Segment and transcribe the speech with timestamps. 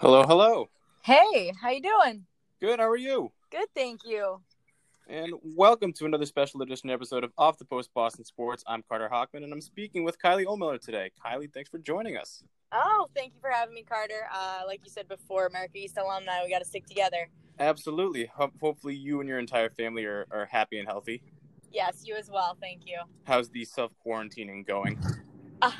[0.00, 0.70] Hello, hello.
[1.02, 2.24] Hey, how you doing?
[2.58, 2.80] Good.
[2.80, 3.30] How are you?
[3.50, 4.40] Good, thank you.
[5.06, 8.64] And welcome to another special edition episode of Off the Post Boston Sports.
[8.66, 11.10] I'm Carter Hockman, and I'm speaking with Kylie Ohlmiller today.
[11.22, 12.42] Kylie, thanks for joining us.
[12.72, 14.26] Oh, thank you for having me, Carter.
[14.34, 17.28] Uh, like you said before, America East alumni, we got to stick together.
[17.58, 18.24] Absolutely.
[18.36, 21.22] Ho- hopefully, you and your entire family are, are happy and healthy.
[21.70, 22.56] Yes, you as well.
[22.58, 23.00] Thank you.
[23.24, 24.98] How's the self quarantining going?
[25.60, 25.70] Um,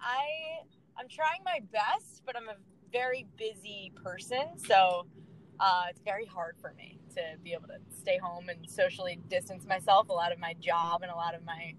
[0.00, 0.62] I
[0.98, 2.54] I'm trying my best, but I'm a
[2.92, 5.06] very busy person, so
[5.60, 9.66] uh, it's very hard for me to be able to stay home and socially distance
[9.66, 10.08] myself.
[10.08, 11.74] A lot of my job and a lot of my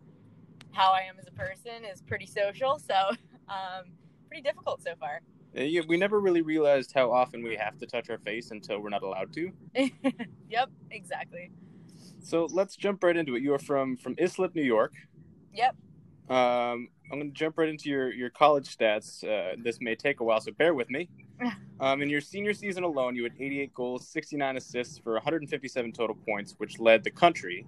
[0.71, 2.93] how I am as a person is pretty social, so
[3.49, 3.85] um,
[4.27, 5.21] pretty difficult so far.
[5.53, 8.89] Yeah, we never really realized how often we have to touch our face until we're
[8.89, 9.51] not allowed to.
[10.49, 11.51] yep, exactly.
[12.21, 13.41] So let's jump right into it.
[13.41, 14.93] You are from from Islip, New York.
[15.53, 15.75] Yep.
[16.29, 19.23] Um, I'm going to jump right into your, your college stats.
[19.23, 21.09] Uh, this may take a while, so bear with me.
[21.79, 26.15] Um, in your senior season alone, you had 88 goals, 69 assists for 157 total
[26.27, 27.65] points, which led the country.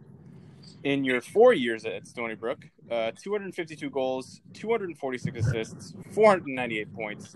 [0.83, 7.35] In your four years at Stony Brook, uh, 252 goals, 246 assists, 498 points.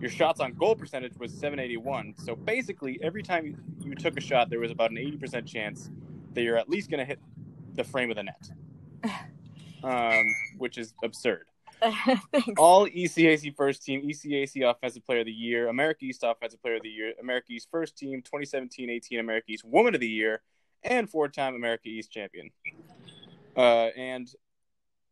[0.00, 2.14] Your shots on goal percentage was 781.
[2.24, 5.90] So basically, every time you, you took a shot, there was about an 80% chance
[6.32, 7.20] that you're at least going to hit
[7.74, 8.50] the frame of the net
[9.82, 10.26] um,
[10.58, 11.46] which is absurd.
[12.56, 16.82] All ECAC first team, ECAC Offensive Player of the Year, America East Offensive Player of
[16.82, 20.42] the Year, America East First Team, 2017-18 America East Woman of the Year,
[20.82, 22.50] and four-time America East champion.
[23.56, 24.32] Uh, and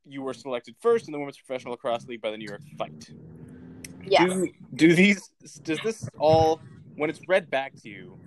[0.06, 3.10] you were selected first in the Women's Professional Lacrosse League by the New York Fight.
[4.06, 4.32] Yes.
[4.32, 5.30] Do, do these?
[5.62, 6.60] Does this all,
[6.96, 8.18] when it's read back to you,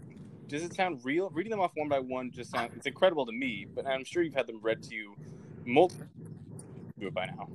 [0.47, 1.29] does it sound real?
[1.29, 4.23] Reading them off one by one just sounds it's incredible to me, but I'm sure
[4.23, 5.15] you've had them read to you
[5.65, 6.07] multiple
[6.99, 7.47] do it by now.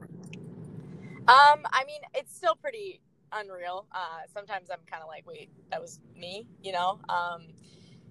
[1.28, 3.00] Um, I mean, it's still pretty
[3.32, 3.86] unreal.
[3.92, 6.98] Uh, sometimes I'm kind of like, wait, that was me, you know.
[7.08, 7.48] Um,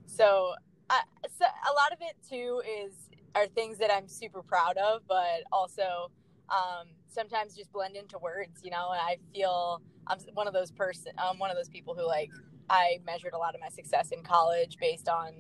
[0.05, 0.53] so,
[0.89, 0.95] uh,
[1.37, 2.93] so a lot of it too is
[3.35, 6.11] are things that I'm super proud of, but also
[6.49, 8.91] um, sometimes just blend into words, you know.
[8.91, 12.31] And I feel I'm one of those person, I'm one of those people who like
[12.69, 15.33] I measured a lot of my success in college based on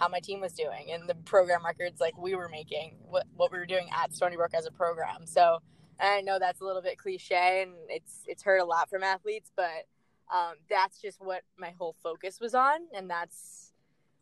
[0.00, 3.52] how my team was doing and the program records like we were making, what, what
[3.52, 5.26] we were doing at Stony Brook as a program.
[5.26, 5.58] So
[6.00, 9.52] I know that's a little bit cliche and it's it's heard a lot from athletes,
[9.54, 9.86] but
[10.32, 13.72] um, that's just what my whole focus was on, and that's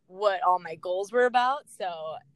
[0.07, 1.65] what all my goals were about.
[1.79, 1.85] So,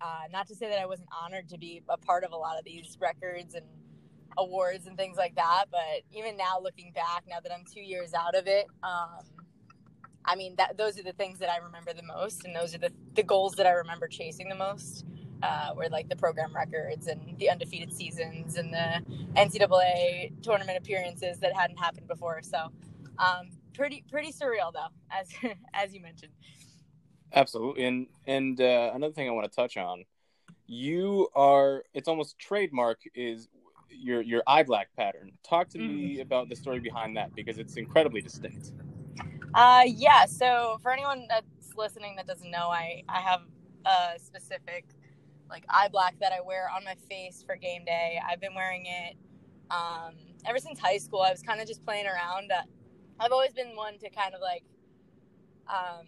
[0.00, 2.58] uh, not to say that I wasn't honored to be a part of a lot
[2.58, 3.64] of these records and
[4.36, 8.12] awards and things like that, but even now looking back, now that I'm two years
[8.12, 9.24] out of it, um,
[10.24, 12.78] I mean, that those are the things that I remember the most, and those are
[12.78, 15.04] the, the goals that I remember chasing the most.
[15.42, 19.02] Uh, were like the program records and the undefeated seasons and the
[19.34, 22.40] NCAA tournament appearances that hadn't happened before.
[22.42, 22.70] So,
[23.18, 25.28] um, pretty pretty surreal though, as
[25.74, 26.30] as you mentioned.
[27.34, 30.04] Absolutely, and and uh, another thing I want to touch on,
[30.66, 33.48] you are it's almost trademark is
[33.90, 35.32] your your eye black pattern.
[35.42, 35.96] Talk to mm-hmm.
[35.96, 38.72] me about the story behind that because it's incredibly distinct.
[39.54, 40.26] Uh, yeah.
[40.26, 43.42] So for anyone that's listening that doesn't know, I I have
[43.84, 44.84] a specific
[45.50, 48.20] like eye black that I wear on my face for game day.
[48.26, 49.16] I've been wearing it
[49.70, 50.14] um,
[50.46, 51.20] ever since high school.
[51.20, 52.50] I was kind of just playing around.
[52.50, 52.62] Uh,
[53.20, 54.64] I've always been one to kind of like
[55.68, 56.06] um,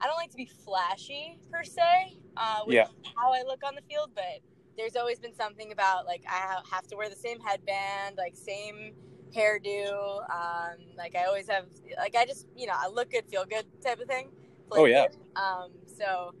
[0.00, 2.86] I don't like to be flashy per se uh, with yeah.
[3.16, 4.40] how I look on the field, but
[4.76, 8.92] there's always been something about like I have to wear the same headband, like same
[9.34, 10.20] hairdo.
[10.30, 11.66] Um, like I always have,
[11.98, 14.28] like I just, you know, I look good, feel good type of thing.
[14.72, 15.06] oh yeah.
[15.36, 16.34] Um, so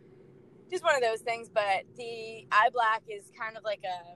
[0.70, 1.48] just one of those things.
[1.48, 4.14] But the eye black is kind of like a,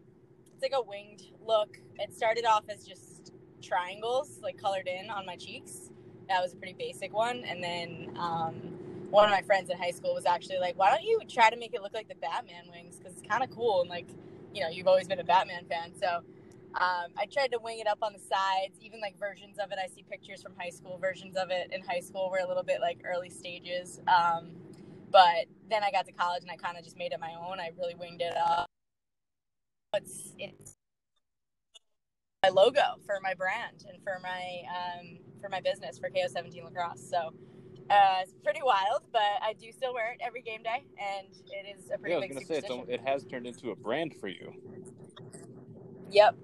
[0.52, 1.78] it's like a winged look.
[1.98, 5.90] It started off as just triangles, like colored in on my cheeks.
[6.28, 8.54] That was a pretty basic one, and then um,
[9.10, 11.56] one of my friends in high school was actually like, "Why don't you try to
[11.56, 12.96] make it look like the Batman wings?
[12.96, 14.06] Because it's kind of cool." And like,
[14.54, 16.20] you know, you've always been a Batman fan, so
[16.80, 19.78] um, I tried to wing it up on the sides, even like versions of it.
[19.82, 20.98] I see pictures from high school.
[20.98, 24.00] Versions of it in high school were a little bit like early stages.
[24.08, 24.50] Um,
[25.12, 27.60] but then I got to college and I kind of just made it my own.
[27.60, 28.66] I really winged it up.
[29.94, 30.74] It's it's
[32.42, 37.08] my logo for my brand and for my um, for my business for KO17 Lacrosse.
[37.08, 37.32] So
[37.88, 41.78] uh, it's pretty wild, but I do still wear it every game day, and it
[41.78, 42.16] is a pretty yeah.
[42.16, 44.52] I was gonna say it has turned into a brand for you.
[46.10, 46.36] Yep,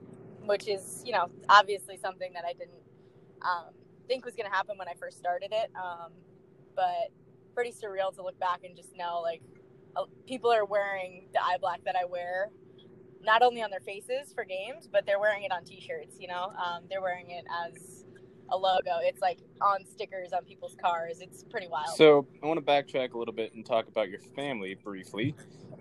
[0.51, 2.83] which is you know obviously something that I didn't
[3.43, 3.73] um,
[4.09, 5.71] think was going to happen when I first started it.
[5.77, 6.11] Um,
[6.75, 7.13] but
[7.55, 9.43] pretty surreal to look back and just know like
[9.97, 12.51] uh, people are wearing the eye black that I wear,
[13.23, 16.17] not only on their faces for games, but they're wearing it on T-shirts.
[16.19, 18.00] You know, um, they're wearing it as
[18.51, 18.99] a logo.
[19.03, 21.21] It's like on stickers on people's cars.
[21.21, 21.95] It's pretty wild.
[21.97, 25.35] So I want to backtrack a little bit and talk about your family briefly.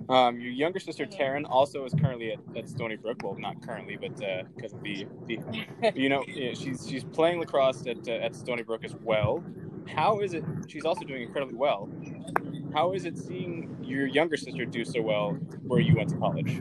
[0.08, 1.18] Um, your younger sister Mhm.
[1.20, 3.18] Taryn also is currently at, at Stony Brook.
[3.24, 4.16] Well, not currently, but
[4.56, 5.40] because of the, the
[5.96, 9.44] you know yeah, she's she's playing lacrosse at uh, at Stony Brook as well.
[9.96, 10.44] How is it?
[10.68, 11.90] She's also doing incredibly well.
[12.74, 15.32] How is it seeing your younger sister do so well
[15.64, 16.60] where you went to college?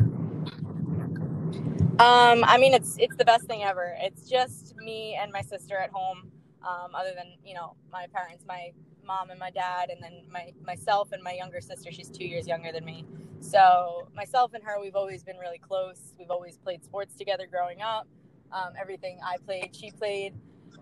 [1.99, 3.97] Um, I mean, it's it's the best thing ever.
[4.00, 6.31] It's just me and my sister at home.
[6.62, 8.73] Um, other than you know my parents, my
[9.05, 11.91] mom and my dad, and then my myself and my younger sister.
[11.91, 13.05] She's two years younger than me.
[13.41, 16.15] So myself and her, we've always been really close.
[16.19, 18.06] We've always played sports together growing up.
[18.53, 20.35] Um, everything I played, she played,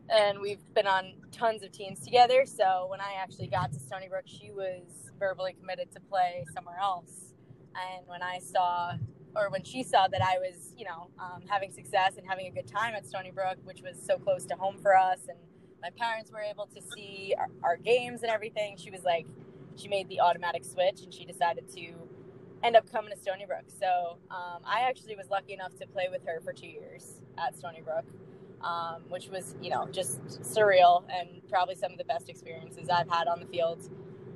[0.09, 2.45] and we've been on tons of teams together.
[2.47, 6.79] So when I actually got to Stony Brook, she was verbally committed to play somewhere
[6.81, 7.35] else.
[7.75, 8.93] And when I saw
[9.37, 12.51] or when she saw that I was, you know, um, having success and having a
[12.51, 15.39] good time at Stony Brook, which was so close to home for us, and
[15.83, 19.27] my parents were able to see our, our games and everything, she was like,
[19.77, 21.93] she made the automatic switch and she decided to
[22.63, 23.67] end up coming to Stony Brook.
[23.69, 27.57] So um, I actually was lucky enough to play with her for two years at
[27.57, 28.07] Stony Brook,
[28.63, 33.11] um, which was, you know, just surreal and probably some of the best experiences I've
[33.11, 33.89] had on the field.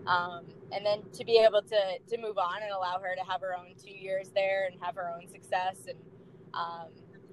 [0.06, 3.41] Um, and then to be able to to move on and allow her to have
[3.41, 5.99] her own two years there and have her own success and
[6.55, 6.88] um,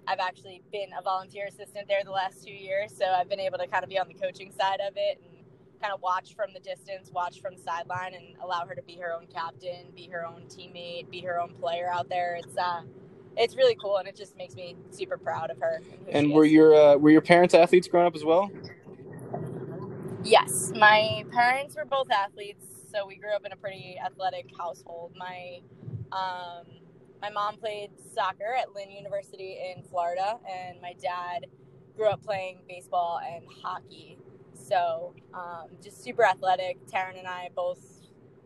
[0.08, 3.58] I've actually been a volunteer assistant there the last two years, so I've been able
[3.58, 5.44] to kind of be on the coaching side of it and
[5.81, 8.96] kind of watch from the distance, watch from the sideline, and allow her to be
[8.98, 12.36] her own captain, be her own teammate, be her own player out there.
[12.36, 12.84] It's uh,
[13.36, 15.81] it's really cool, and it just makes me super proud of her.
[16.06, 18.50] who And were your uh, were your parents athletes growing up as well?
[20.28, 25.14] Yes, my parents were both athletes, so we grew up in a pretty athletic household.
[25.18, 25.62] My
[26.14, 26.68] um,
[27.24, 31.48] my mom played soccer at Lynn University in Florida, and my dad
[31.98, 34.20] grew up playing baseball and hockey.
[34.54, 36.78] So um, just super athletic.
[36.88, 37.80] Taryn and I both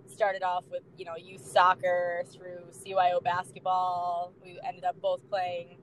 [0.07, 4.33] started off with you know youth soccer through CYO basketball.
[4.43, 5.79] We ended up both playing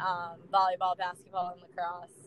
[0.00, 2.17] um, volleyball, basketball, and lacrosse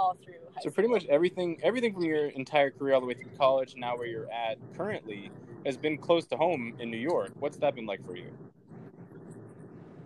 [0.00, 0.96] all through high So pretty school.
[0.96, 4.30] much everything everything from your entire career all the way through college, now where you're
[4.32, 5.32] at currently,
[5.66, 7.32] has been close to home in New York.
[7.38, 8.32] What's that been like for you?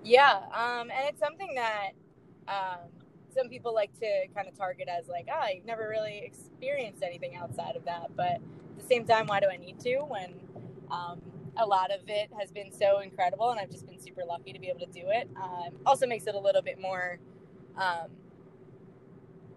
[0.05, 1.93] Yeah, um, and it's something that
[2.49, 2.91] um,
[3.35, 7.37] some people like to kind of target as like, ah, you've never really experienced anything
[7.37, 8.15] outside of that.
[8.17, 10.35] But at the same time, why do I need to when
[10.91, 11.21] um,
[11.57, 14.59] a lot of it has been so incredible and I've just been super lucky to
[14.59, 15.29] be able to do it?
[15.43, 17.19] Um, also makes it a little bit more,
[17.77, 18.11] um,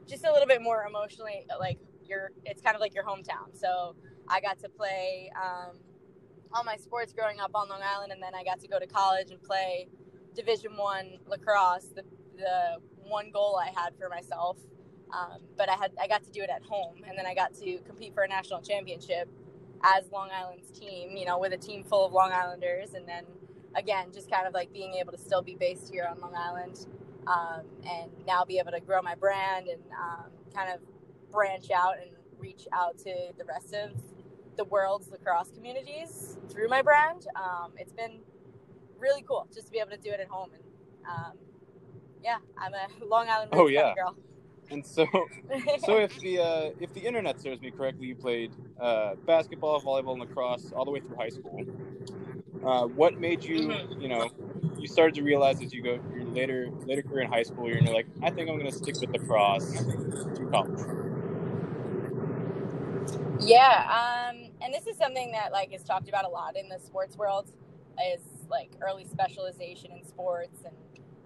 [0.07, 2.31] just a little bit more emotionally like your.
[2.45, 3.53] It's kind of like your hometown.
[3.53, 3.95] So
[4.27, 5.77] I got to play um,
[6.53, 8.87] all my sports growing up on Long Island, and then I got to go to
[8.87, 9.87] college and play
[10.35, 11.87] Division One lacrosse.
[11.95, 12.03] The
[12.37, 12.77] the
[13.07, 14.57] one goal I had for myself,
[15.13, 17.53] um, but I had I got to do it at home, and then I got
[17.55, 19.29] to compete for a national championship
[19.83, 21.17] as Long Island's team.
[21.17, 23.25] You know, with a team full of Long Islanders, and then
[23.75, 26.85] again, just kind of like being able to still be based here on Long Island,
[27.27, 30.79] um, and now be able to grow my brand and um, kind of
[31.31, 33.91] branch out and reach out to the rest of
[34.57, 37.27] the world's lacrosse communities through my brand.
[37.35, 38.21] Um, it's been
[38.97, 40.63] really cool just to be able to do it at home and
[41.07, 41.33] um,
[42.23, 43.93] yeah i'm a long island Oh, yeah.
[43.93, 44.15] girl
[44.71, 45.05] And so,
[45.79, 50.11] so if the uh, if the internet serves me correctly, you played uh, basketball, volleyball,
[50.13, 51.63] and lacrosse all the way through high school.
[52.65, 54.01] Uh, what made you, Mhm.
[54.01, 54.29] you know,
[54.77, 57.81] you started to realize as you go your later later career in high school, you're
[57.93, 59.85] like, I think I'm going to stick with lacrosse
[60.35, 60.79] through college.
[63.39, 66.79] yeah um, and this is something that like is talked about a lot in the
[66.79, 67.51] sports world
[68.13, 70.75] is like early specialization in sports and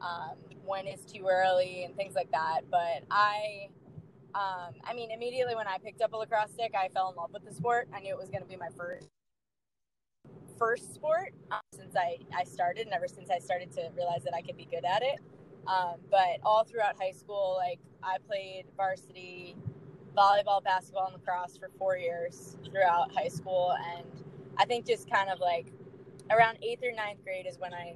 [0.01, 3.69] um, when is too early and things like that but i
[4.35, 7.31] um, i mean immediately when i picked up a lacrosse stick i fell in love
[7.33, 9.07] with the sport i knew it was going to be my first
[10.61, 14.35] first sport um, since I, I started and ever since i started to realize that
[14.35, 15.19] i could be good at it.
[15.65, 19.55] Um, but all throughout high school like i played varsity
[20.15, 23.75] volleyball basketball and lacrosse for four years throughout high school.
[23.95, 24.05] And
[24.57, 25.65] i think just kind of like
[26.29, 27.95] around eighth or ninth grade is when i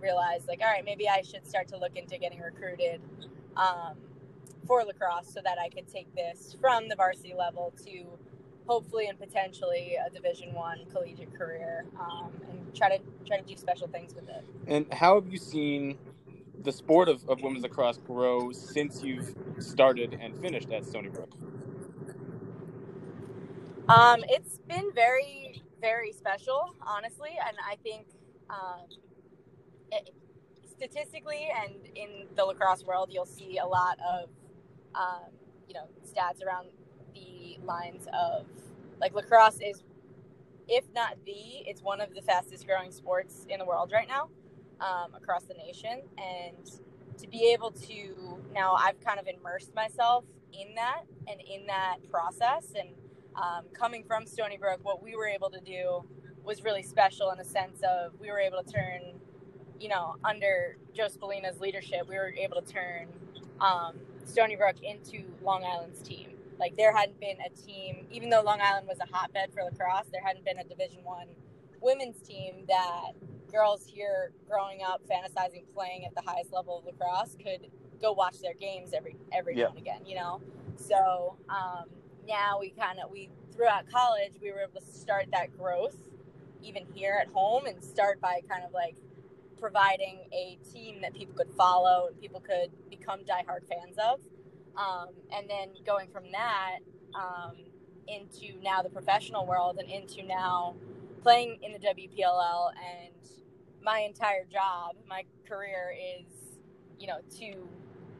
[0.00, 3.02] realized like all right maybe i should start to look into getting recruited
[3.58, 3.94] um,
[4.66, 8.06] for lacrosse so that i could take this from the varsity level to
[8.66, 13.56] hopefully and potentially a division one collegiate career um, and try to try to do
[13.56, 15.98] special things with it And how have you seen
[16.62, 21.30] the sport of, of women's lacrosse grow since you've started and finished at Stony Brook?
[23.88, 28.06] Um, it's been very, very special, honestly, and I think
[28.50, 28.86] um,
[29.92, 30.10] it,
[30.66, 34.30] statistically and in the lacrosse world, you'll see a lot of
[34.94, 35.30] um,
[35.68, 36.68] you know stats around
[37.16, 38.46] the lines of
[39.00, 39.82] like lacrosse is
[40.68, 41.32] if not the
[41.66, 44.28] it's one of the fastest growing sports in the world right now
[44.80, 46.02] um, across the nation.
[46.18, 46.70] And
[47.18, 51.96] to be able to now i've kind of immersed myself in that and in that
[52.10, 52.72] process.
[52.78, 52.90] And
[53.36, 56.04] um, coming from stony brook what we were able to do
[56.44, 59.00] was really special in the sense of we were able to turn
[59.80, 63.08] you know under joe spallina's leadership we were able to turn
[63.60, 68.42] um, stony brook into long island's team like there hadn't been a team even though
[68.42, 71.26] long island was a hotbed for lacrosse there hadn't been a division one
[71.80, 73.12] women's team that
[73.50, 77.70] girls here growing up fantasizing playing at the highest level of lacrosse could
[78.00, 79.64] go watch their games every every yeah.
[79.64, 80.40] now and again you know
[80.76, 81.84] so um,
[82.28, 85.96] now we kind of we throughout college we were able to start that growth
[86.62, 88.96] even here at home and start by kind of like
[89.58, 94.20] providing a team that people could follow and people could become diehard fans of
[94.76, 96.78] um, and then going from that
[97.14, 97.56] um,
[98.08, 100.74] into now the professional world and into now
[101.22, 103.12] playing in the WPLL and
[103.82, 106.26] my entire job, my career is,
[106.98, 107.68] you know, to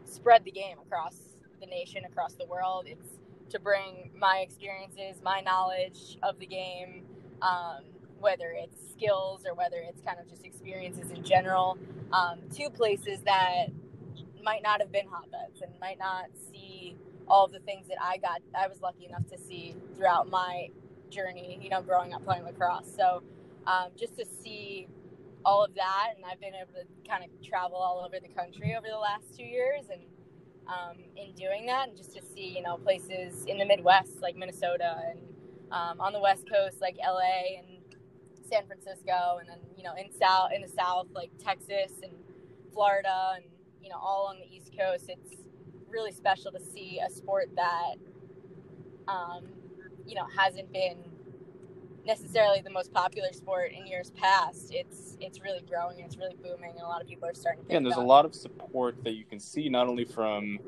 [0.04, 1.16] spread the game across
[1.60, 2.86] the nation, across the world.
[2.86, 3.18] It's
[3.50, 7.02] to bring my experiences, my knowledge of the game,
[7.42, 7.84] um,
[8.18, 11.78] whether it's skills or whether it's kind of just experiences in general,
[12.12, 13.66] um, to places that
[14.46, 16.96] might not have been hotbeds and might not see
[17.28, 18.40] all the things that I got.
[18.56, 20.68] I was lucky enough to see throughout my
[21.10, 22.94] journey, you know, growing up playing lacrosse.
[22.96, 23.24] So
[23.66, 24.86] um, just to see
[25.44, 28.76] all of that, and I've been able to kind of travel all over the country
[28.78, 30.02] over the last two years, and
[30.68, 34.36] um, in doing that, and just to see you know places in the Midwest like
[34.36, 35.18] Minnesota, and
[35.72, 37.82] um, on the West Coast like LA and
[38.48, 42.12] San Francisco, and then you know in south in the South like Texas and
[42.72, 43.44] Florida, and
[43.86, 45.08] you know all along the East Coast.
[45.08, 45.36] It's
[45.88, 47.94] really special to see a sport that
[49.06, 49.44] um,
[50.04, 51.04] you know hasn't been
[52.04, 56.34] necessarily the most popular sport in years past, it's it's really growing and it's really
[56.42, 57.64] booming, and a lot of people are starting.
[57.64, 60.58] to Yeah, and there's a lot of support that you can see not only from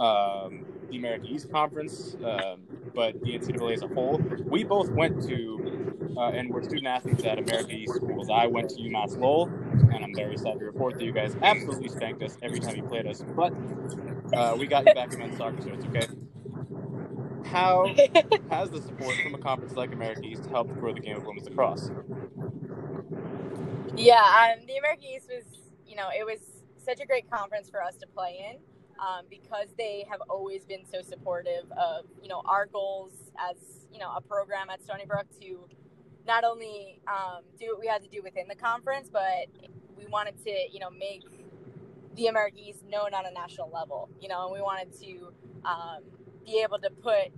[0.00, 2.62] um, the American East Conference, um,
[2.94, 4.18] but the NCAA as a whole.
[4.46, 8.30] We both went to uh, and were student athletes at American East schools.
[8.30, 9.50] I went to UMass Lowell,
[9.92, 12.82] and I'm very sad to report that you guys absolutely spanked us every time you
[12.82, 13.22] played us.
[13.36, 13.52] But
[14.32, 16.06] uh, we got you back in men's soccer, so it's okay.
[17.44, 17.86] How
[18.50, 21.48] has the support from a conference like America East helped grow the game of women's
[21.48, 21.90] lacrosse?
[23.96, 25.44] Yeah, um, the America East was,
[25.86, 26.38] you know, it was
[26.82, 28.58] such a great conference for us to play in
[29.00, 33.12] um, because they have always been so supportive of, you know, our goals
[33.50, 33.56] as,
[33.92, 35.68] you know, a program at Stony Brook to
[36.26, 39.46] not only um, do what we had to do within the conference, but
[39.96, 41.22] we wanted to, you know, make
[42.16, 45.32] the America East known on a national level, you know, and we wanted to
[45.64, 46.02] um,
[46.44, 47.32] be able to put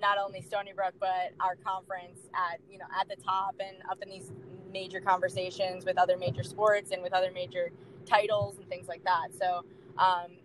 [0.00, 3.98] not only Stony Brook but our conference at you know at the top and up
[4.02, 4.30] in these
[4.72, 7.70] major conversations with other major sports and with other major
[8.04, 9.28] titles and things like that.
[9.32, 9.64] So
[9.98, 10.36] um,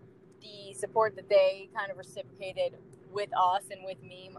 [0.41, 2.73] the support that they kind of reciprocated
[3.11, 4.31] with us and with me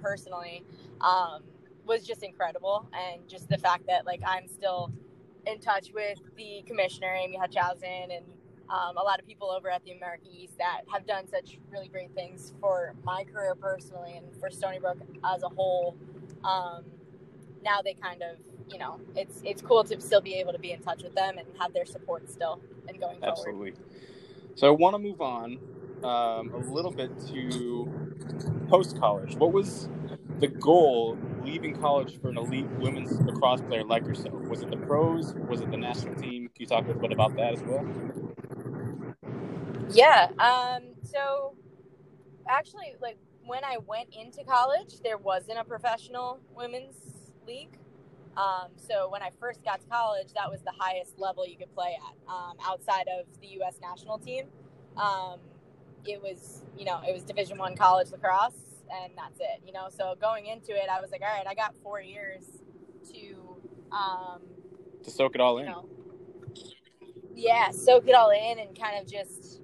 [0.00, 0.64] personally
[1.00, 1.42] um,
[1.86, 4.92] was just incredible, and just the fact that like I'm still
[5.46, 8.24] in touch with the commissioner Amy Huchthausen and
[8.70, 11.88] um, a lot of people over at the America East that have done such really
[11.88, 15.96] great things for my career personally and for Stony Brook as a whole.
[16.44, 16.84] Um,
[17.62, 20.72] now they kind of, you know, it's it's cool to still be able to be
[20.72, 23.38] in touch with them and have their support still and going forward.
[23.38, 23.72] Absolutely.
[24.54, 25.58] So I want to move on
[26.04, 27.90] um, a little bit to
[28.68, 29.36] post college.
[29.36, 29.88] What was
[30.40, 34.34] the goal leaving college for an elite women's lacrosse player like yourself?
[34.48, 35.34] Was it the pros?
[35.48, 36.48] Was it the national team?
[36.54, 37.86] Can you talk a little bit about that as well?
[39.90, 40.28] Yeah.
[40.38, 41.54] Um, so
[42.48, 46.96] actually, like when I went into college, there wasn't a professional women's
[47.46, 47.78] league.
[48.36, 51.72] Um, so when I first got to college, that was the highest level you could
[51.74, 53.76] play at um, outside of the U.S.
[53.82, 54.46] national team.
[54.96, 55.38] Um,
[56.04, 59.62] it was, you know, it was Division One college lacrosse, and that's it.
[59.66, 62.44] You know, so going into it, I was like, all right, I got four years
[63.12, 64.40] to um,
[65.04, 65.66] to soak it all in.
[65.66, 65.88] Know,
[67.34, 69.60] yeah, soak it all in and kind of just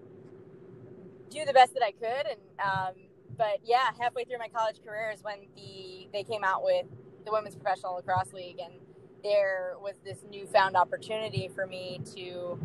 [1.31, 2.27] do the best that I could.
[2.27, 2.95] And um,
[3.37, 6.87] but yeah, halfway through my college career is when the they came out with
[7.25, 8.75] the Women's Professional Lacrosse League, and
[9.23, 12.59] there was this newfound opportunity for me to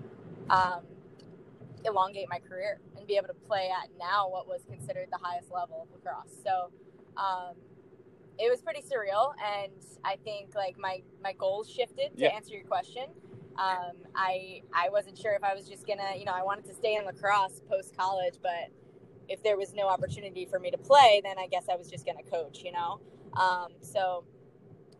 [0.49, 0.81] um,
[1.85, 5.51] elongate my career and be able to play at now what was considered the highest
[5.51, 6.35] level of lacrosse.
[6.43, 6.71] So.
[7.15, 7.55] Um,
[8.39, 9.71] it was pretty surreal and
[10.03, 12.29] i think like my my goals shifted to yeah.
[12.29, 13.03] answer your question
[13.57, 16.73] um, I I wasn't sure if I was just gonna, you know, I wanted to
[16.73, 18.71] stay in lacrosse post college, but
[19.29, 22.05] if there was no opportunity for me to play, then I guess I was just
[22.05, 22.99] to coach, you know?
[23.33, 24.25] Um, so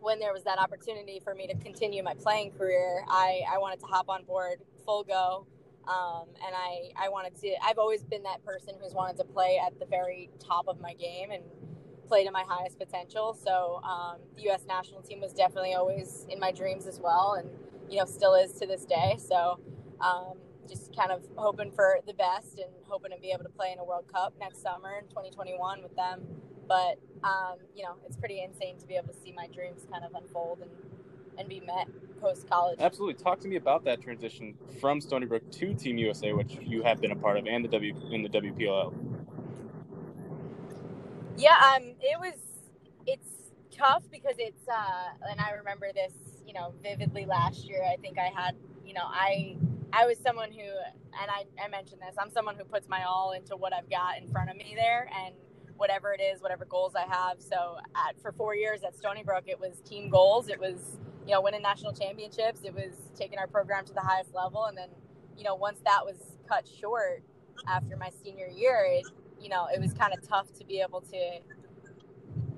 [0.04, 3.80] when there was that opportunity for me to continue my playing career, I, I wanted
[3.80, 5.46] to hop on board full go.
[5.88, 9.60] Um, and I, I wanted to, I've always been that person who's wanted to play
[9.64, 11.42] at the very top of my game and
[12.06, 13.34] play to my highest potential.
[13.34, 14.64] So um, the U.S.
[14.66, 17.48] national team was definitely always in my dreams as well, and
[17.90, 19.16] you know still is to this day.
[19.18, 19.58] So
[20.00, 20.34] um,
[20.68, 23.78] just kind of hoping for the best and hoping to be able to play in
[23.78, 26.22] a World Cup next summer in 2021 with them.
[26.66, 30.04] But um, you know it's pretty insane to be able to see my dreams kind
[30.04, 30.70] of unfold and
[31.38, 31.88] and be met
[32.20, 32.78] post college.
[32.80, 33.22] Absolutely.
[33.22, 37.00] Talk to me about that transition from Stony Brook to Team USA, which you have
[37.00, 38.94] been a part of, and the W in the WPLL.
[41.36, 42.34] Yeah, um, it was.
[43.06, 43.28] It's
[43.76, 46.12] tough because it's, uh, and I remember this,
[46.46, 47.82] you know, vividly last year.
[47.82, 48.54] I think I had,
[48.84, 49.56] you know, I,
[49.92, 52.14] I was someone who, and I, I mentioned this.
[52.18, 55.10] I'm someone who puts my all into what I've got in front of me there,
[55.24, 55.34] and
[55.76, 57.40] whatever it is, whatever goals I have.
[57.40, 60.48] So, at, for four years at Stony Brook, it was team goals.
[60.48, 62.60] It was, you know, winning national championships.
[62.64, 64.88] It was taking our program to the highest level, and then,
[65.36, 66.16] you know, once that was
[66.48, 67.22] cut short
[67.68, 69.04] after my senior year, it
[69.40, 71.38] you know, it was kind of tough to be able to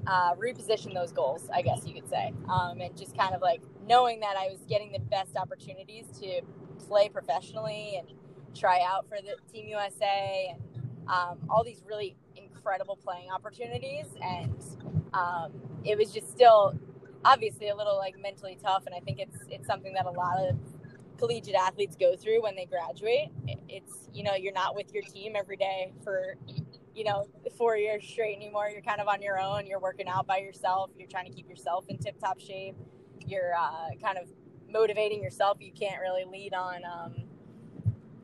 [0.07, 2.33] uh, reposition those goals, I guess you could say.
[2.49, 6.43] Um, and just kind of like knowing that I was getting the best opportunities to
[6.87, 8.09] play professionally and
[8.55, 10.63] try out for the Team USA and
[11.09, 12.17] um, all these really
[12.67, 14.07] incredible playing opportunities.
[14.21, 14.61] And
[15.15, 15.53] um,
[15.85, 16.75] it was just still
[17.25, 18.87] obviously a little like mentally tough.
[18.87, 20.59] And I think it's, it's something that a lot of
[21.17, 23.29] collegiate athletes go through when they graduate.
[23.69, 26.35] It's, you know, you're not with your team every day for
[26.95, 28.71] you know, four years straight anymore.
[28.73, 29.67] You're kind of on your own.
[29.67, 30.91] You're working out by yourself.
[30.97, 32.75] You're trying to keep yourself in tip top shape.
[33.27, 34.31] You're uh, kind of
[34.69, 35.59] motivating yourself.
[35.61, 37.25] You can't really lead on um,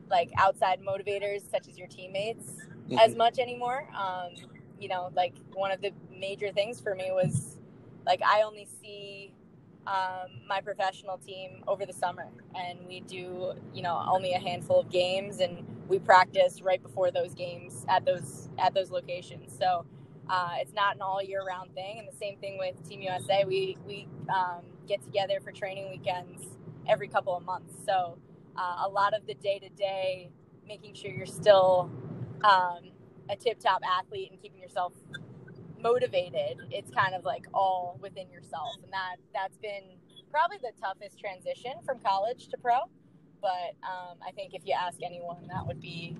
[0.09, 2.51] like outside motivators such as your teammates
[2.85, 2.97] mm-hmm.
[2.99, 3.87] as much anymore.
[3.97, 4.31] Um,
[4.79, 7.57] you know, like one of the major things for me was
[8.05, 9.33] like I only see
[9.87, 14.81] um, my professional team over the summer, and we do you know only a handful
[14.81, 19.57] of games, and we practice right before those games at those at those locations.
[19.57, 19.85] So
[20.29, 23.43] uh, it's not an all year round thing, and the same thing with Team USA.
[23.45, 27.73] We we um, get together for training weekends every couple of months.
[27.85, 28.17] So
[28.57, 30.29] uh, a lot of the day to day,
[30.67, 31.91] making sure you're still
[32.43, 32.91] um,
[33.29, 34.93] a tip top athlete and keeping yourself
[35.81, 38.77] motivated it's kind of like all within yourself.
[38.83, 39.83] And that that's been
[40.31, 42.77] probably the toughest transition from college to pro.
[43.41, 46.15] But um, i think if you ask anyone that would be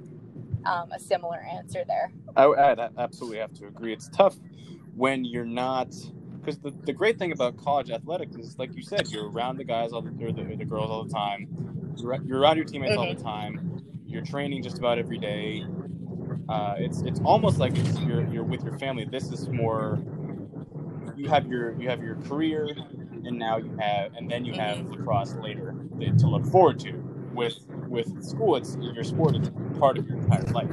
[0.65, 2.11] um, a similar answer there.
[2.35, 3.93] I, I absolutely have to agree.
[3.93, 4.35] It's tough
[4.95, 5.93] when you're not
[6.39, 9.63] because the, the great thing about college athletics is like you said you're around the
[9.63, 11.47] guys all the, or the, the girls all the time.
[11.97, 12.99] You're, you're around your teammates mm-hmm.
[12.99, 13.23] all the mm-hmm.
[13.23, 13.83] time.
[14.05, 15.65] You're training just about every day
[16.49, 19.05] uh, it's it's almost like it's you're you're with your family.
[19.05, 19.99] This is more
[21.15, 22.69] you have your you have your career,
[23.25, 25.75] and now you have and then you have lacrosse later
[26.17, 26.93] to look forward to.
[27.33, 27.55] With
[27.87, 30.71] with school, it's your sport is part of your entire life.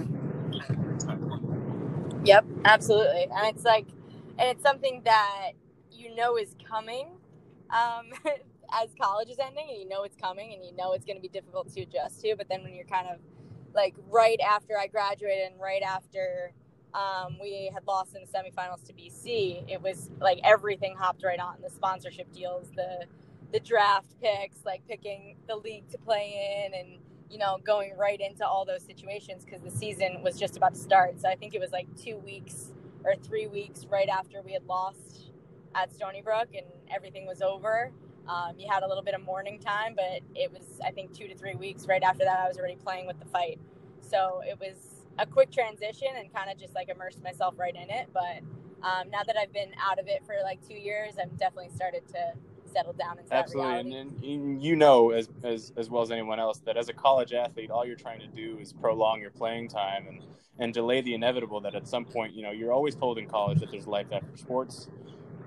[2.24, 3.86] Yep, absolutely, and it's like,
[4.38, 5.52] and it's something that
[5.90, 7.08] you know is coming.
[7.70, 8.10] Um,
[8.72, 11.20] as college is ending and you know it's coming and you know it's going to
[11.22, 13.18] be difficult to adjust to but then when you're kind of
[13.74, 16.52] like right after I graduated and right after
[16.94, 21.38] um, we had lost in the semifinals to BC, it was like everything hopped right
[21.38, 23.06] on the sponsorship deals, the
[23.52, 26.98] the draft picks, like picking the league to play in, and
[27.30, 30.80] you know going right into all those situations because the season was just about to
[30.80, 31.20] start.
[31.20, 32.72] So I think it was like two weeks
[33.04, 35.32] or three weeks right after we had lost
[35.74, 37.92] at Stony Brook and everything was over.
[38.30, 41.26] Um, you had a little bit of mourning time, but it was, I think, two
[41.26, 43.58] to three weeks right after that, I was already playing with the fight.
[44.02, 47.90] So it was a quick transition and kind of just like immersed myself right in
[47.90, 48.08] it.
[48.12, 48.38] But
[48.86, 52.06] um, now that I've been out of it for like two years, I'm definitely started
[52.08, 52.32] to
[52.72, 53.98] settle down into Absolutely.
[54.00, 57.32] And, and you know, as, as, as well as anyone else, that as a college
[57.32, 60.22] athlete, all you're trying to do is prolong your playing time and,
[60.60, 63.58] and delay the inevitable that at some point, you know, you're always told in college
[63.58, 64.88] that there's life after sports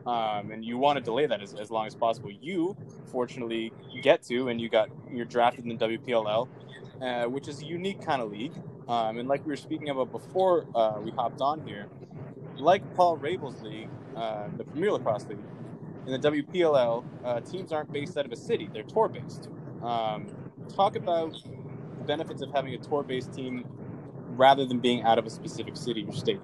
[0.06, 2.32] um, and you want to delay that as, as long as possible.
[2.32, 2.76] You
[3.12, 6.48] fortunately get to, and you got you're drafted in the WPLL,
[7.02, 8.54] uh, which is a unique kind of league.
[8.88, 11.88] Um, and like we were speaking about before uh, we hopped on here,
[12.58, 15.40] like Paul Rabil's league, uh, the Premier Lacrosse League,
[16.06, 19.50] in the WPLL, uh, teams aren't based out of a city; they're tour based.
[19.82, 20.28] Um,
[20.76, 21.34] talk about
[21.98, 23.66] the benefits of having a tour based team
[24.36, 26.42] rather than being out of a specific city or state.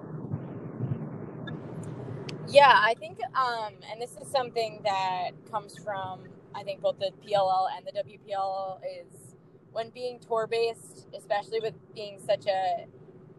[2.50, 6.20] Yeah, I think, um, and this is something that comes from
[6.54, 9.36] I think both the PLL and the WPL is
[9.72, 12.86] when being tour based, especially with being such a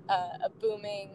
[0.10, 0.14] a,
[0.46, 1.12] a booming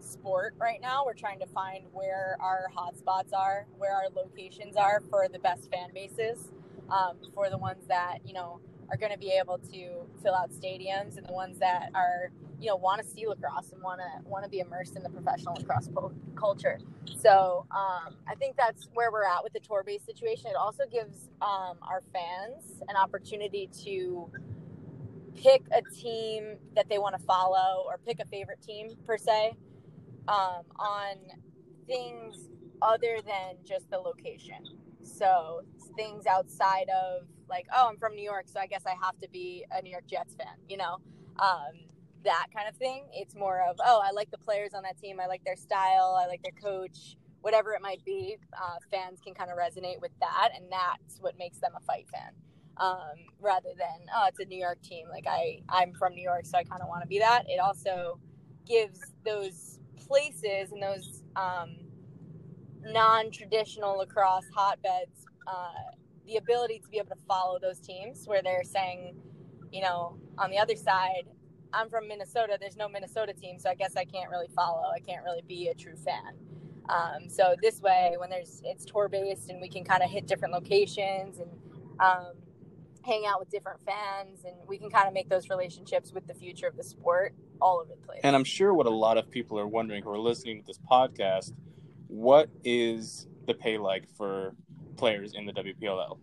[0.00, 1.04] sport right now.
[1.06, 5.70] We're trying to find where our hotspots are, where our locations are for the best
[5.72, 6.52] fan bases,
[6.90, 10.50] um, for the ones that you know are going to be able to fill out
[10.52, 12.30] stadiums, and the ones that are
[12.62, 15.10] you know want to see lacrosse and want to want to be immersed in the
[15.10, 16.78] professional lacrosse po- culture.
[17.18, 20.46] So um, I think that's where we're at with the tour based situation.
[20.46, 24.30] It also gives um, our fans an opportunity to
[25.34, 29.54] pick a team that they want to follow or pick a favorite team per se
[30.28, 31.16] um, on
[31.86, 32.48] things
[32.80, 34.64] other than just the location.
[35.02, 35.62] So
[35.96, 39.28] things outside of like, oh, I'm from New York, so I guess I have to
[39.30, 40.98] be a New York Jets fan, you know,
[41.38, 41.72] um,
[42.24, 43.06] that kind of thing.
[43.12, 46.18] It's more of, oh, I like the players on that team, I like their style,
[46.20, 48.36] I like their coach, whatever it might be.
[48.52, 52.06] Uh, fans can kind of resonate with that, and that's what makes them a fight
[52.12, 52.32] fan.
[52.78, 55.06] Um, rather than oh, it's a New York team.
[55.10, 57.44] Like I, I'm from New York, so I kind of want to be that.
[57.46, 58.18] It also
[58.66, 61.76] gives those places and those um,
[62.82, 65.92] non-traditional lacrosse hotbeds uh,
[66.26, 69.16] the ability to be able to follow those teams where they're saying,
[69.70, 71.24] you know, on the other side,
[71.72, 72.56] I'm from Minnesota.
[72.60, 74.90] There's no Minnesota team, so I guess I can't really follow.
[74.94, 76.34] I can't really be a true fan.
[76.88, 80.26] Um, so this way, when there's it's tour based and we can kind of hit
[80.26, 81.50] different locations and
[82.00, 82.32] um,
[83.04, 86.34] hang out with different fans, and we can kind of make those relationships with the
[86.34, 88.20] future of the sport all over the place.
[88.24, 90.78] And I'm sure what a lot of people are wondering who are listening to this
[90.90, 91.52] podcast,
[92.08, 94.54] what is the pay like for
[94.96, 96.18] players in the WPLL?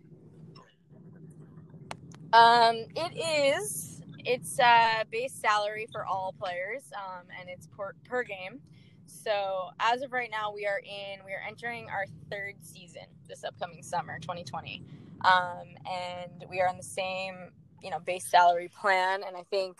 [2.32, 3.99] Um, it is.
[4.24, 8.60] It's uh, base salary for all players, um, and it's per, per game.
[9.06, 11.24] So as of right now, we are in.
[11.24, 14.82] We are entering our third season this upcoming summer, 2020,
[15.24, 17.50] um, and we are on the same,
[17.82, 19.22] you know, base salary plan.
[19.26, 19.76] And I think,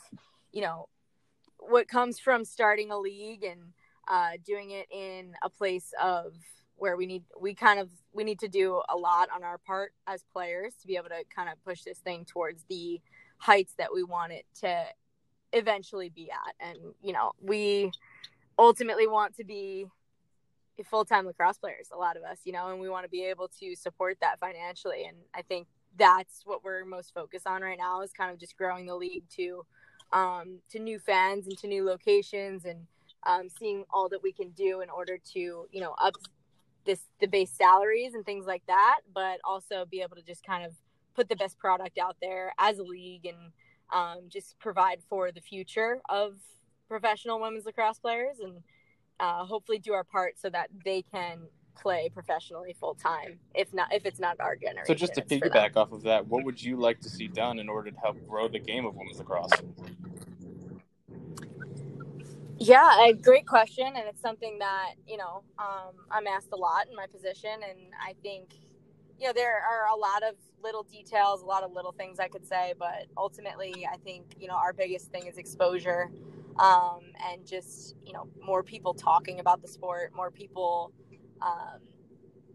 [0.52, 0.88] you know,
[1.58, 3.60] what comes from starting a league and
[4.08, 6.34] uh, doing it in a place of
[6.76, 9.92] where we need we kind of we need to do a lot on our part
[10.06, 13.00] as players to be able to kind of push this thing towards the
[13.40, 14.84] heights that we want it to
[15.52, 16.68] eventually be at.
[16.68, 17.90] And you know we
[18.58, 19.86] ultimately want to be
[20.88, 23.48] full-time lacrosse players a lot of us you know and we want to be able
[23.60, 25.04] to support that financially.
[25.04, 25.66] And i think
[25.98, 29.24] that's what we're most focused on right now is kind of just growing the league
[29.36, 29.64] to
[30.12, 32.86] um, to new fans and to new locations and
[33.24, 35.38] um, seeing all that we can do in order to
[35.70, 36.14] you know up
[36.84, 40.64] this the base salaries and things like that, but also be able to just kind
[40.64, 40.72] of
[41.20, 43.36] put the best product out there as a league and
[43.92, 46.32] um, just provide for the future of
[46.88, 48.54] professional women's lacrosse players and
[49.20, 51.40] uh, hopefully do our part so that they can
[51.76, 54.86] play professionally full time if not if it's not our generation.
[54.86, 57.68] So just to piggyback off of that what would you like to see done in
[57.68, 59.50] order to help grow the game of women's lacrosse?
[62.58, 66.88] Yeah, a great question, and it's something that you know um, I'm asked a lot
[66.88, 68.50] in my position, and I think
[69.20, 72.28] you know there are a lot of little details, a lot of little things I
[72.28, 76.10] could say, but ultimately, I think you know our biggest thing is exposure,
[76.58, 80.92] um, and just you know more people talking about the sport, more people
[81.42, 81.80] um,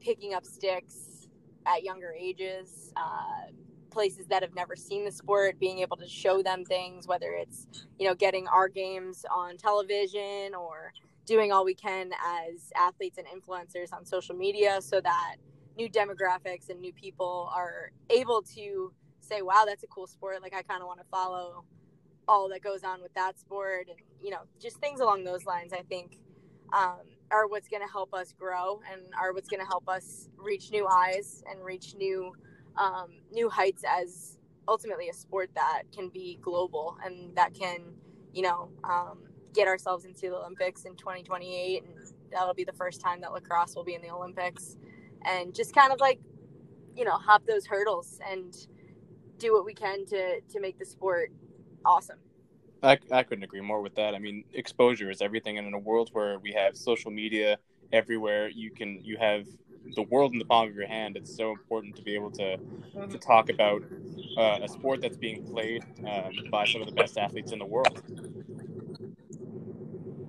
[0.01, 1.28] picking up sticks
[1.67, 2.91] at younger ages.
[2.97, 3.51] Uh,
[3.91, 7.65] places that have never seen the sport being able to show them things whether it's
[7.97, 10.91] you know getting our games on television or
[11.25, 12.12] doing all we can
[12.43, 15.38] as athletes and influencers on social media so that
[15.77, 20.53] new demographics and new people are able to say wow that's a cool sport like
[20.53, 21.63] i kind of want to follow
[22.27, 25.73] all that goes on with that sport and you know just things along those lines
[25.73, 26.17] i think
[26.73, 30.29] um, are what's going to help us grow and are what's going to help us
[30.38, 32.33] reach new eyes and reach new
[32.77, 37.79] um, new heights as ultimately a sport that can be global and that can,
[38.33, 39.19] you know, um,
[39.53, 41.83] get ourselves into the Olympics in 2028.
[41.83, 44.77] And that'll be the first time that lacrosse will be in the Olympics.
[45.25, 46.19] And just kind of like,
[46.95, 48.55] you know, hop those hurdles and
[49.38, 51.31] do what we can to, to make the sport
[51.83, 52.19] awesome.
[52.83, 54.13] I, I couldn't agree more with that.
[54.13, 55.57] I mean, exposure is everything.
[55.57, 57.57] And in a world where we have social media
[57.91, 59.45] everywhere, you can, you have
[59.95, 61.17] the world in the palm of your hand.
[61.17, 62.57] It's so important to be able to
[63.09, 63.83] to talk about
[64.38, 67.65] uh, a sport that's being played um, by some of the best athletes in the
[67.65, 68.01] world.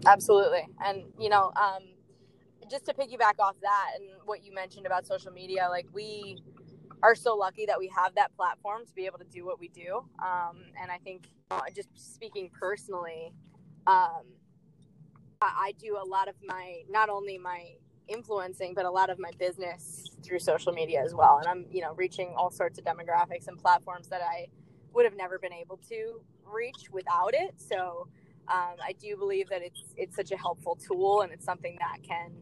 [0.06, 1.82] Absolutely, and you know, um,
[2.70, 6.38] just to piggyback off that and what you mentioned about social media, like we
[7.02, 9.68] are so lucky that we have that platform to be able to do what we
[9.68, 10.04] do.
[10.22, 13.32] Um, and I think, uh, just speaking personally,
[13.86, 14.24] um,
[15.40, 17.74] I do a lot of my not only my
[18.08, 21.38] influencing, but a lot of my business through social media as well.
[21.38, 24.46] And I'm, you know, reaching all sorts of demographics and platforms that I
[24.94, 27.54] would have never been able to reach without it.
[27.58, 28.08] So
[28.48, 31.98] um, I do believe that it's it's such a helpful tool and it's something that
[32.02, 32.32] can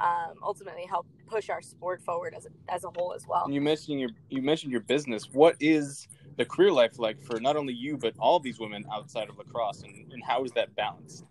[0.00, 3.50] um, ultimately help push our sport forward as a, as a whole as well.
[3.50, 5.28] You mentioned your you mentioned your business.
[5.32, 9.28] What is the career life like for not only you but all these women outside
[9.28, 11.24] of lacrosse, and, and how is that balanced?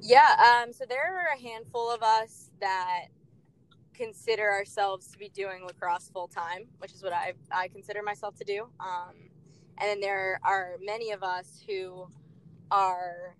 [0.00, 3.06] Yeah, um, so there are a handful of us that
[3.92, 8.34] consider ourselves to be doing lacrosse full time, which is what I I consider myself
[8.36, 8.68] to do.
[8.80, 9.14] Um,
[9.78, 12.06] and then there are many of us who
[12.70, 13.34] are,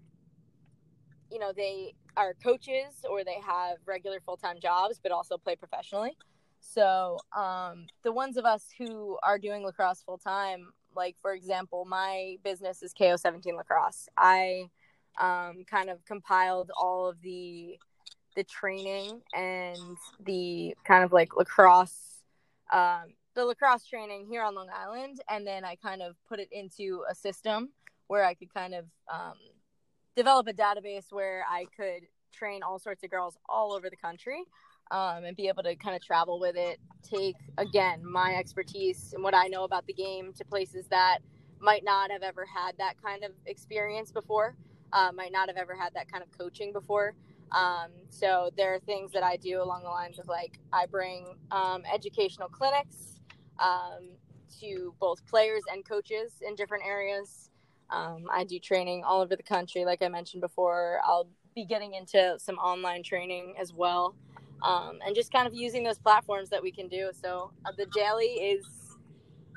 [1.30, 5.56] you know, they are coaches or they have regular full time jobs, but also play
[5.56, 6.16] professionally.
[6.60, 11.84] So um, the ones of us who are doing lacrosse full time, like for example,
[11.84, 14.08] my business is KO17 Lacrosse.
[14.16, 14.68] I
[15.20, 17.78] um, kind of compiled all of the
[18.36, 22.22] the training and the kind of like lacrosse
[22.72, 26.48] um, the lacrosse training here on long island and then i kind of put it
[26.52, 27.70] into a system
[28.06, 29.34] where i could kind of um,
[30.20, 34.44] develop a database where i could train all sorts of girls all over the country
[34.90, 39.22] um, and be able to kind of travel with it take again my expertise and
[39.24, 41.20] what i know about the game to places that
[41.58, 44.54] might not have ever had that kind of experience before
[44.92, 47.14] uh, might not have ever had that kind of coaching before
[47.52, 51.34] um, so there are things that I do along the lines of like I bring
[51.50, 53.20] um, educational clinics
[53.58, 54.10] um,
[54.60, 57.49] to both players and coaches in different areas.
[57.90, 61.00] Um, I do training all over the country, like I mentioned before.
[61.04, 64.14] I'll be getting into some online training as well,
[64.62, 67.10] um, and just kind of using those platforms that we can do.
[67.12, 68.66] So uh, the daily is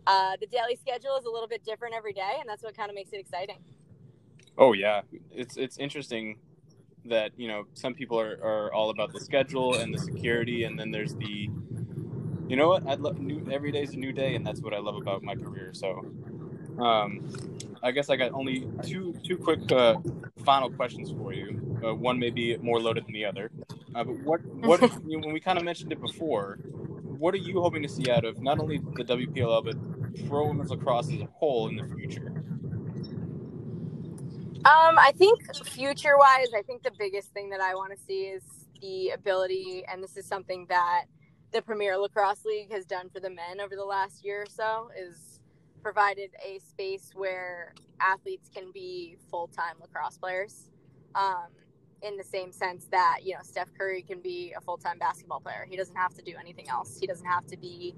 [0.07, 2.89] uh, the daily schedule is a little bit different every day, and that's what kind
[2.89, 3.59] of makes it exciting.
[4.57, 6.37] Oh yeah, it's it's interesting
[7.05, 10.79] that you know some people are, are all about the schedule and the security and
[10.79, 11.49] then there's the
[12.47, 14.73] you know what i love new every day is a new day and that's what
[14.73, 16.05] i love about my career so
[16.79, 17.29] um,
[17.83, 19.95] i guess i got only two two quick uh,
[20.43, 21.79] final questions for you.
[21.85, 23.51] Uh, one may be more loaded than the other.
[23.95, 26.57] Uh, but what what you know, when we kind of mentioned it before
[27.23, 30.69] what are you hoping to see out of not only the wpll but pro women's
[30.71, 32.33] lacrosse as a whole in the future?
[34.65, 38.27] Um, I think future wise, I think the biggest thing that I want to see
[38.27, 38.43] is
[38.81, 41.03] the ability, and this is something that
[41.51, 44.89] the Premier Lacrosse League has done for the men over the last year or so,
[44.97, 45.32] is
[45.83, 50.69] provided a space where athletes can be full time lacrosse players.
[51.13, 51.47] Um,
[52.03, 55.39] in the same sense that you know Steph Curry can be a full time basketball
[55.39, 55.65] player.
[55.69, 56.97] He doesn't have to do anything else.
[56.99, 57.95] He doesn't have to be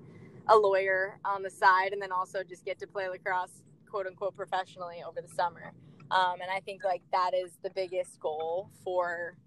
[0.48, 4.36] a lawyer on the side and then also just get to play lacrosse quote unquote
[4.36, 5.74] professionally over the summer.
[6.12, 9.38] Um, and I think like that is the biggest goal for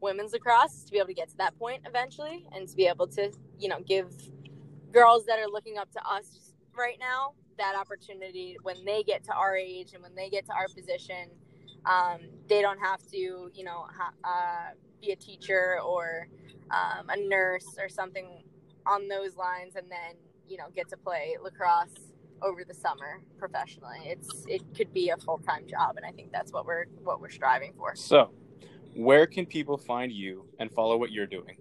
[0.00, 3.06] women's lacrosse to be able to get to that point eventually and to be able
[3.08, 4.10] to, you know, give
[4.92, 9.32] girls that are looking up to us right now that opportunity when they get to
[9.32, 11.30] our age and when they get to our position.
[11.84, 16.28] Um, they don't have to, you know, ha- uh, be a teacher or
[16.70, 18.42] um, a nurse or something
[18.86, 20.16] on those lines and then,
[20.48, 23.98] you know, get to play lacrosse over the summer professionally.
[24.04, 27.20] It's it could be a full time job, and I think that's what we're what
[27.20, 27.94] we're striving for.
[27.94, 28.30] So,
[28.94, 31.56] where can people find you and follow what you're doing?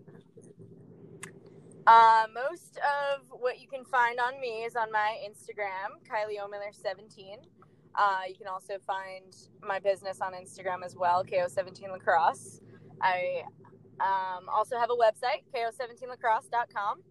[1.88, 7.46] Uh, most of what you can find on me is on my Instagram, Kylie Ohlmiller17.
[7.94, 12.60] Uh, you can also find my business on Instagram as well, KO17 Lacrosse.
[13.02, 13.44] I
[14.00, 17.02] um, also have a website, ko17lacrosse.com.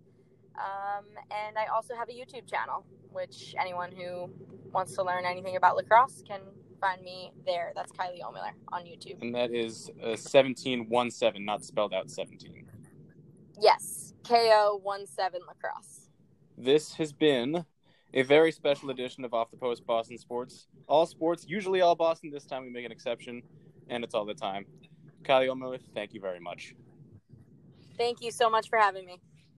[0.56, 4.30] Um, and I also have a YouTube channel, which anyone who
[4.72, 6.40] wants to learn anything about lacrosse can
[6.80, 7.72] find me there.
[7.74, 9.22] That's Kylie Ohlmiller on YouTube.
[9.22, 12.66] And that is uh, 1717, not spelled out 17.
[13.60, 16.08] Yes, KO 17 lacrosse.
[16.56, 17.64] This has been
[18.12, 20.66] a very special edition of Off the Post Boston Sports.
[20.88, 22.30] All sports, usually all Boston.
[22.30, 23.42] This time we make an exception,
[23.88, 24.66] and it's all the time.
[25.22, 26.74] Kylie Ohlmiller, thank you very much.
[27.96, 29.20] Thank you so much for having me.